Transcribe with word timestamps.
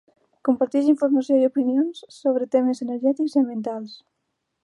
Comparteix 0.47 0.87
informació 0.93 1.35
i 1.41 1.45
opinions 1.49 2.01
sobre 2.15 2.49
temes 2.57 2.83
energètics 2.87 3.35
i 3.35 3.39
ambientals 3.43 3.95